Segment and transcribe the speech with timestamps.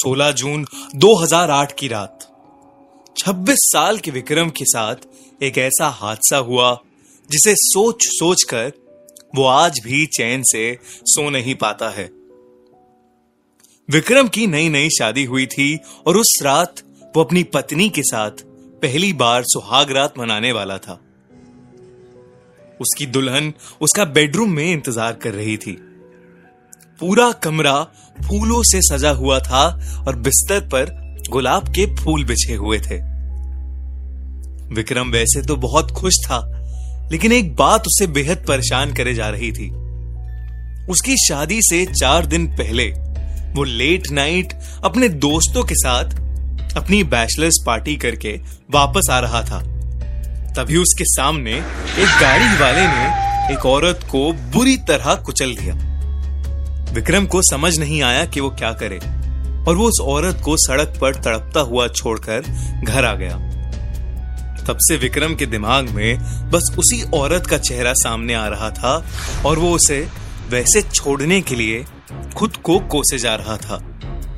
[0.00, 0.66] 16 जून
[0.96, 2.26] 2008 की रात।
[3.16, 6.78] 26 साल के विक्रम के साथ एक ऐसा हादसा हुआ,
[7.30, 8.72] जिसे सोच सोच कर
[9.34, 12.04] वो आज भी चैन से सो नहीं पाता है।
[13.88, 15.76] विक्रम की नई नई शादी हुई थी
[16.06, 16.80] और उस रात
[17.16, 18.44] वो अपनी पत्नी के साथ
[18.82, 21.00] पहली बार सुहाग रात मनाने वाला था।
[22.80, 25.72] उसकी दुल्हन उसका बेडरूम में इंतज़ार कर रही थी।
[27.00, 27.74] पूरा कमरा
[28.24, 29.64] फूलों से सजा हुआ था
[30.06, 30.90] और बिस्तर पर
[31.30, 32.98] गुलाब के फूल बिछे हुए थे।
[34.74, 36.38] विक्रम वैसे तो बहुत खुश था,
[37.12, 39.68] लेकिन एक बात उसे बेहद परेशान करे जा रही थी।
[40.90, 42.88] उसकी शादी से चार दिन पहले
[43.54, 44.52] वो लेट नाइट
[44.84, 48.32] अपने दोस्तों के साथ अपनी बैचलर्स पार्टी करके
[48.70, 49.60] वापस आ रहा था।
[50.54, 55.74] तभी उसके सामने एक गाड़ी वाले ने एक औरत को बुरी तरह कुचल दिया।
[56.92, 58.98] विक्रम को समझ नहीं आया कि वो क्या करे,
[59.64, 62.40] और वो उस औरत को सड़क पर तड़पता हुआ छोड़कर
[62.84, 63.36] घर आ गया।
[64.66, 68.96] तब से विक्रम के दिमाग में बस उसी औरत का चेहरा सामने आ रहा था,
[69.46, 70.00] और वो उसे
[70.48, 71.84] वैसे छोड़ने के लिए
[72.36, 73.76] खुद को कोसे जा रहा था।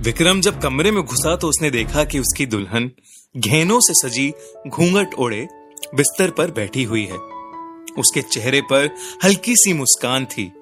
[0.02, 2.90] विक्रम जब कमरे में घुसा तो उसने देखा कि उसकी दुल्हन
[3.34, 4.32] घेनों से सजी
[4.68, 5.46] घूंघट ओढ़े
[5.94, 7.18] बिस्तर पर बैठी हुई है।
[7.98, 8.88] उसके चेहरे पर
[9.24, 10.52] हल्की सी मुस्कान थी।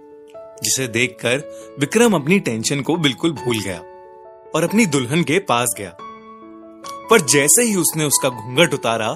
[0.64, 1.42] जिसे देखकर
[1.80, 3.78] विक्रम अपनी टेंशन को बिल्कुल भूल गया
[4.54, 5.96] और अपनी दुल्हन के पास गया।
[7.10, 9.14] पर जैसे ही उसने उसका घूंघट उतारा,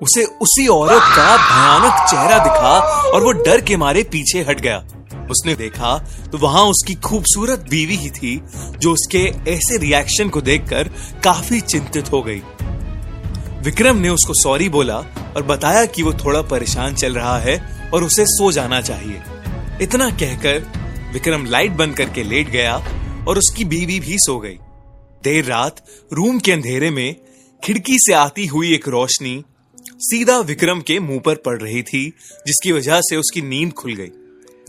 [0.00, 2.78] उसे उसी औरत का भयानक चेहरा दिखा
[3.10, 4.76] और वो डर के मारे पीछे हट गया।
[5.30, 5.96] उसने देखा
[6.32, 8.36] तो वहाँ उसकी खूबसूरत बीवी ही थी,
[8.78, 9.18] जो उसके
[9.50, 10.88] ऐसे रिएक्शन को देखकर
[11.24, 12.42] काफ़ी चिंतित हो गई।
[13.64, 14.96] विक्रम ने उसको सॉरी बोला
[15.36, 17.56] और बताया कि वो थोड़ा परेशान चल रहा है
[17.94, 19.22] और उसे सो जाना चाहिए।
[19.82, 20.81] इतना कहकर
[21.12, 22.76] विक्रम लाइट बंद करके लेट गया
[23.28, 24.58] और उसकी बीवी भी सो गई।
[25.24, 27.14] देर रात रूम के अंधेरे में
[27.62, 29.42] खिड़की से आती हुई एक रोशनी
[30.00, 32.04] सीधा विक्रम के मुँह पर पड़ रही थी,
[32.46, 34.10] जिसकी वजह से उसकी नींद खुल गई।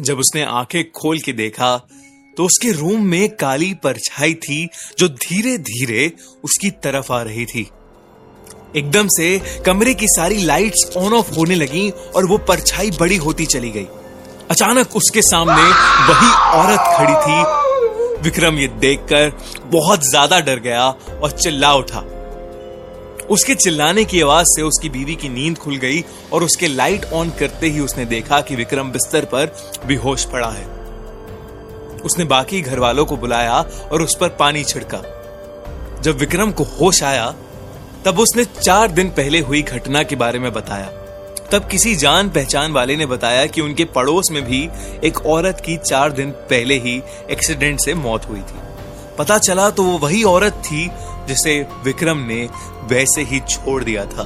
[0.02, 1.76] जब उसने आँखें खोल के देखा
[2.38, 4.68] तो उसके रूम में काली परछाई थी
[5.00, 6.12] जो धीरे धीरे
[6.44, 7.68] उसकी तरफ़ आ रही थी।
[8.78, 13.46] एकदम से कमरे की सारी लाइट्स ऑन ऑफ़ होने लगी और वो परछाई बड़ी होती
[13.46, 13.88] चली गई।
[14.52, 15.62] अचानक उसके सामने
[16.08, 17.62] वही औरत खड़ी थी।
[18.24, 19.32] विक्रम ये देखकर
[19.72, 20.84] बहुत ज़्यादा डर गया
[21.24, 22.00] और चिल्ला उठा।
[23.30, 27.30] उसके चिल्लाने की आवाज़ से उसकी बीवी की नींद खुल गई और उसके लाइट ऑन
[27.30, 29.56] करते ही उसने देखा कि विक्रम बिस्तर पर
[29.86, 30.66] बेहोश पड़ा है।
[32.06, 33.60] उसने बाकी घर वालों को बुलाया
[33.92, 35.02] और उस पर पानी छिड़का।
[36.02, 37.34] जब विक्रम को होश आया,
[38.06, 40.90] तब उसने चार दिन पहले हुई घटना के बारे में बताया।
[41.52, 44.70] तब किसी जान पहचान वाले ने बताया कि उनके पड़ोस में भी
[45.04, 48.62] एक औरत की चार दिन पहले ही एक्सीडेंट से मौत हुई थी।
[49.18, 50.90] पता चला तो वो वही औरत थी
[51.28, 52.50] जिसे विक्रम ने
[52.84, 54.24] वैसे ही छोड़ दिया था।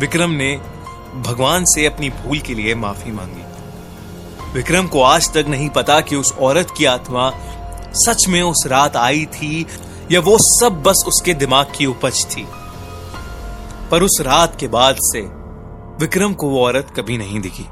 [0.00, 0.56] विक्रम ने
[1.22, 3.44] भगवान से अपनी भूल के लिए माफ़ी मांगी।
[4.52, 7.30] विक्रम को आज तक नहीं पता कि उस औरत की आत्मा
[7.94, 9.66] सच में उस रात आई थी
[10.12, 12.46] या वो सब बस उसके दिमाग की उपज थी।
[13.92, 15.20] पर उस रात के बाद से
[16.00, 17.64] विक्रम को वो औरत कभी नहीं दिखी।